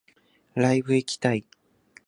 [0.55, 1.45] ライブ行きたい